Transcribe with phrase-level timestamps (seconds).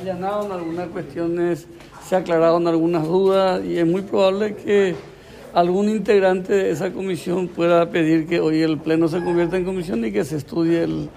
[0.00, 1.66] allanaron algunas cuestiones,
[2.06, 4.94] se aclararon algunas dudas y es muy probable que
[5.52, 10.04] algún integrante de esa comisión pueda pedir que hoy el Pleno se convierta en comisión
[10.04, 11.10] y que se estudie el,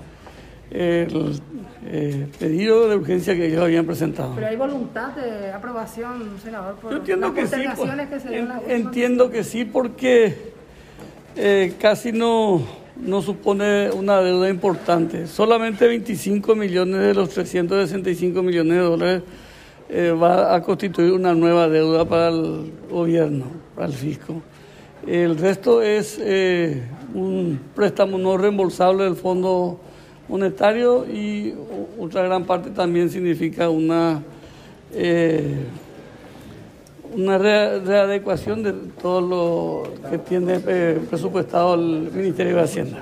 [0.72, 1.42] el
[1.86, 4.34] eh, pedido de urgencia que ellos habían presentado.
[4.36, 8.38] Pero hay voluntad de aprobación, senador, por Yo entiendo las que sí, pues, que se
[8.38, 10.54] en entiendo que sí porque
[11.36, 12.62] eh, casi no,
[12.96, 15.28] no supone una deuda importante.
[15.28, 19.23] Solamente 25 millones de los 365 millones de dólares
[19.89, 24.41] eh, va a constituir una nueva deuda para el gobierno, para el fisco.
[25.05, 26.81] El resto es eh,
[27.13, 29.79] un préstamo no reembolsable del Fondo
[30.29, 31.53] Monetario y
[31.99, 34.23] otra gran parte también significa una
[34.93, 35.65] eh,
[37.16, 42.98] una re- readecuación de todo lo que tiene eh, presupuestado el Ministerio de Hacienda.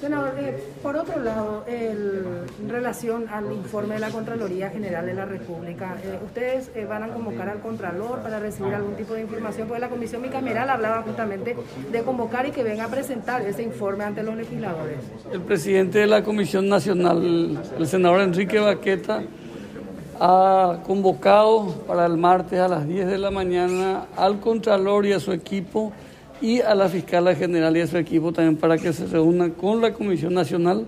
[0.00, 2.22] Senador, eh, por otro lado, el-
[2.62, 7.02] en relación al informe de la Contraloría General de la República, eh, ¿ustedes eh, van
[7.02, 9.66] a convocar al Contralor para recibir algún tipo de información?
[9.66, 11.56] Porque la Comisión Bicameral hablaba justamente
[11.90, 14.98] de convocar y que venga a presentar ese informe ante los legisladores.
[15.32, 19.22] El presidente de la Comisión Nacional, el senador Enrique Baqueta,
[20.20, 25.20] ha convocado para el martes a las 10 de la mañana al Contralor y a
[25.20, 25.92] su equipo
[26.40, 29.80] y a la Fiscala General y a su equipo también para que se reúnan con
[29.80, 30.86] la Comisión Nacional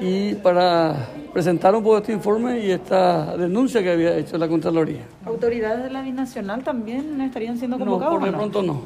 [0.00, 0.94] y para
[1.32, 5.00] presentar un poco este informe y esta denuncia que había hecho la Contraloría.
[5.24, 8.14] ¿Autoridades de la binacional también estarían siendo No, convocadas?
[8.14, 8.36] por de no?
[8.38, 8.80] pronto no.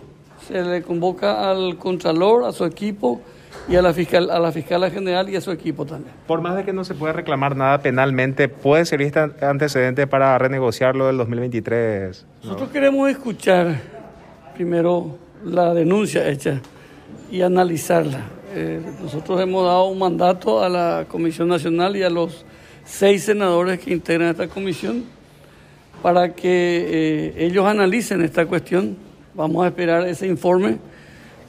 [0.46, 3.20] Se le convoca al Contralor, a su equipo
[3.70, 6.12] y a la fiscal, a la Fiscala General y a su equipo también.
[6.26, 10.36] Por más de que no se pueda reclamar nada penalmente, ¿puede servir este antecedente para
[10.38, 12.26] renegociar lo del 2023?
[12.42, 12.48] No.
[12.48, 13.80] Nosotros queremos escuchar
[14.54, 16.60] primero la denuncia hecha
[17.30, 18.24] y analizarla.
[18.52, 22.44] Eh, nosotros hemos dado un mandato a la Comisión Nacional y a los
[22.84, 25.04] seis senadores que integran esta comisión
[26.02, 26.86] para que
[27.38, 28.96] eh, ellos analicen esta cuestión.
[29.32, 30.78] Vamos a esperar ese informe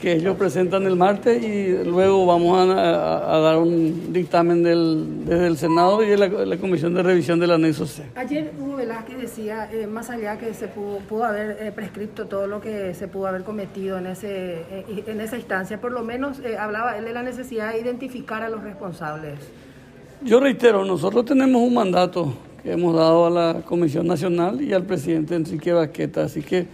[0.01, 5.25] que ellos presentan el martes y luego vamos a, a- a dar un dictamen del,
[5.25, 8.03] desde el Senado y de la, la Comisión de Revisión del Anexo C.
[8.15, 12.47] Ayer Hugo Velázquez decía, eh, más allá que se pudo, pudo haber eh, prescripto todo
[12.47, 16.39] lo que se pudo haber cometido en, ese, eh, en esa instancia, por lo menos
[16.59, 19.35] hablaba él de la necesidad de identificar a los responsables.
[20.23, 22.33] Yo reitero, nosotros tenemos un mandato
[22.63, 26.65] que hemos dado a la Comisión Nacional y al presidente Enrique Baqueta, así que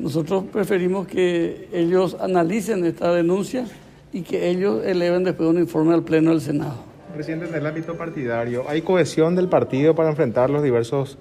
[0.00, 3.66] nosotros preferimos que ellos analicen esta denuncia
[4.12, 6.76] y que ellos eleven después un informe al Pleno del Senado.
[7.14, 11.18] Presidente, en el ámbito partidario, ¿hay cohesión del partido para enfrentar los diversos,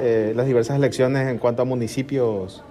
[0.00, 2.62] eh, las diversas elecciones en cuanto a municipios?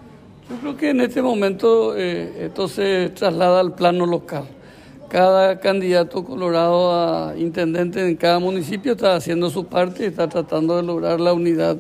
[0.50, 4.46] Yo creo que en este momento eh, esto se traslada al plano local.
[5.10, 10.76] Cada candidato colorado a intendente en cada municipio está haciendo su parte y está tratando
[10.78, 11.78] de lograr la unidad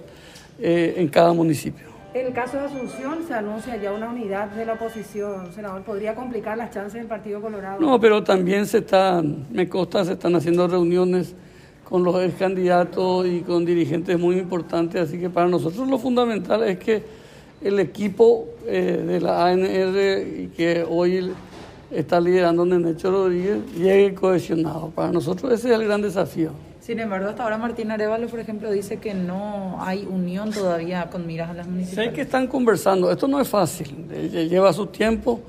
[0.60, 1.93] eh, en cada municipio.
[2.14, 6.14] En el caso de Asunción se anuncia ya una unidad de la oposición, senador, ¿podría
[6.14, 7.80] complicar las chances del Partido Colorado?
[7.80, 11.34] No, pero también se están, me consta, se están haciendo reuniones
[11.84, 16.62] con los ex candidatos y con dirigentes muy importantes, así que para nosotros lo fundamental
[16.64, 17.04] es que
[17.64, 21.32] el equipo eh, de la ANR y que hoy
[21.90, 24.92] está liderando Nenecho Rodríguez llegue cohesionado.
[24.92, 26.52] Para nosotros ese es el gran desafío.
[26.84, 31.26] Sin embargo, hasta ahora Martín Arevalo, por ejemplo, dice que no hay unión todavía con
[31.26, 32.14] miras a las Sé municipales.
[32.14, 34.06] que están conversando, esto no es fácil,
[34.50, 35.40] lleva su tiempo,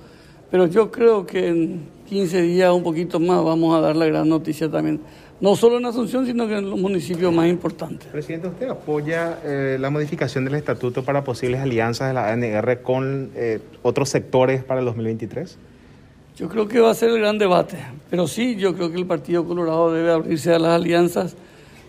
[0.48, 4.28] pero yo creo que en 15 días, un poquito más, vamos a dar la gran
[4.28, 5.00] noticia también,
[5.40, 8.06] no solo en Asunción, sino que en los municipios más importantes.
[8.12, 13.32] Presidente, ¿usted apoya eh, la modificación del estatuto para posibles alianzas de la ANR con
[13.34, 15.58] eh, otros sectores para el 2023?
[16.36, 17.78] Yo creo que va a ser el gran debate,
[18.10, 21.36] pero sí, yo creo que el Partido Colorado debe abrirse a las alianzas.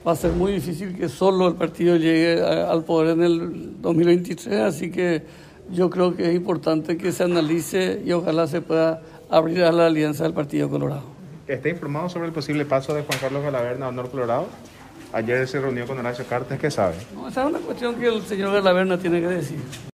[0.07, 3.81] Va a ser muy difícil que solo el partido llegue a- al poder en el
[3.81, 5.23] 2023, así que
[5.72, 9.01] yo creo que es importante que se analice y ojalá se pueda
[9.31, 11.01] abrir a la alianza del Partido Colorado.
[11.47, 14.45] ¿Está informado sobre el posible paso de Juan Carlos Galaverna a Honor Colorado?
[15.12, 16.95] Ayer se reunió con Horacio Cartes, ¿qué sabe?
[17.15, 19.57] No, esa es una cuestión que el señor Galaverna tiene que decir.